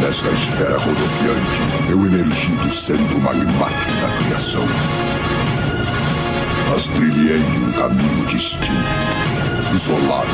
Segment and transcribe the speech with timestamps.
[0.00, 4.62] nesta esfera rodopiante, eu emergi do centro magmático da criação.
[6.70, 8.70] Mas trilhei um caminho distinto,
[9.74, 10.28] isolado.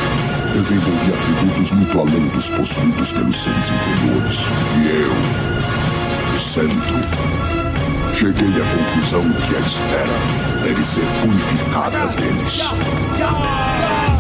[0.53, 4.41] Desenvolvi atributos muito além dos possuídos pelos seres inferiores.
[4.77, 7.01] E eu, do centro,
[8.13, 13.04] cheguei à conclusão que a esfera deve ser purificada deles.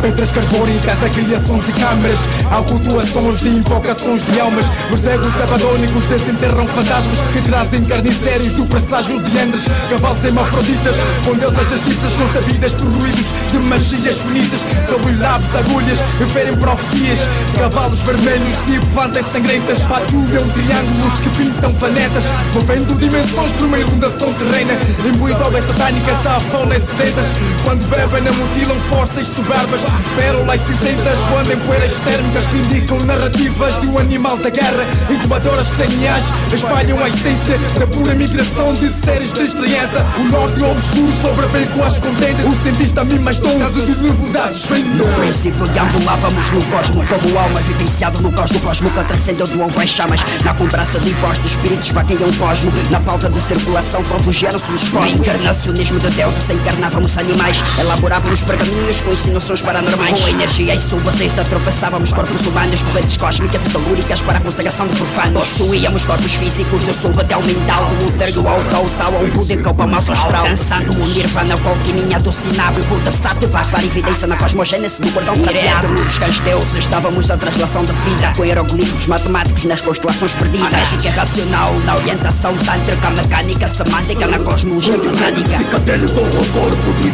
[0.04, 2.18] Pedras carbônicas a criações de câmaras.
[2.50, 4.66] Acultuações de invocações de almas.
[4.90, 9.64] Morcegos abadônicos desenterram fantasmas Que trazem carnicérios do presságio de andres.
[9.88, 14.60] Cavalos hermafroditas Com deusas egípcias concebidas por ruídos de magias fenícias.
[14.86, 17.20] Sobre lábios agulhas referem profecias.
[17.56, 19.80] Cavalos vermelhos e plantas sangrentas.
[19.84, 24.74] Patrulham triângulos que pintam planetas Movendo dimensões por uma inundação terrena.
[25.02, 27.26] Imbuindo obras satânicas à fauna e sedentas
[27.64, 29.80] Quando bebem não mutilam forças soberbas
[30.16, 34.86] Pérolas cinzentas voando em poeiras térmicas Que indicam narrativas de um animal da guerra.
[35.10, 40.04] Incubadoras coloniais espalham a essência Da pura migração de seres de estranheza.
[40.18, 44.84] O norte obscuro sobrevém com as contendas O cientista mima estão caso de novidades vem
[44.84, 49.82] No princípio deambulávamos no cosmo Como alma vivenciado no cosmo Cosmo que transcendeu do ovo
[49.82, 50.20] em chamas.
[50.44, 55.14] Na contraça de dos espíritos vaqueiam o cosmo Na pauta de circulação refugiaram-se nos cosmos.
[55.14, 60.20] Encarnacionismo de deuses encarnávamos animais Elaborávamos pergaminhos com insinuações paranormais.
[60.20, 64.96] Com energia e subteza atravessávamos corpos humanos Correntes cósmicas e telúricas para a consagração de
[64.96, 65.48] profanos.
[65.48, 69.68] Possuíamos corpos físicos do sub até o mental Do útero ao causal ao poder que
[69.68, 70.44] ao mouse astral.
[70.44, 75.38] Dançando o nirvana com alquimia do sinábio Buda sattva para evidência na cosmogênese do cordão
[75.38, 75.88] prateado.
[75.88, 80.66] Nos cães deuses estávamos a translação da vida Com hieroglifos matemáticos nas constelações perdidas.
[80.66, 87.10] A métrica racional na orientação tântrica Mecânica semântica na cosmologia satânica Psicadélico ao corpo, de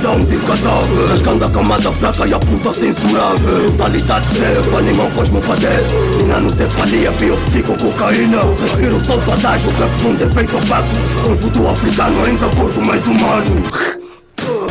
[1.08, 3.70] Rasgando a camada fraca e a puta censurável.
[3.70, 5.90] Brutalidade leva, animal cosmo padece.
[6.18, 8.38] Dinanocefalia, biopsico, cocaína.
[8.62, 10.98] Respiro solto adágio, rap com defeito opacos
[11.58, 13.62] Um africano ainda gordo mais humano.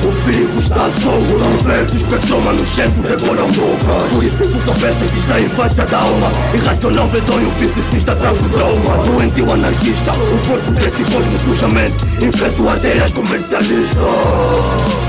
[0.02, 4.08] O perigo está solto Converte o espectroma no centro decoram boca.
[4.10, 6.32] Purifico cabeças desde a infância da alma.
[6.54, 9.04] Irracional medonho, piscicista, tranco trauma.
[9.06, 12.06] Doentio anarquista, o corpo desse cosmo sujamente.
[12.22, 15.09] Infeto artérias comercialistas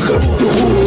[0.00, 0.79] Хабдур.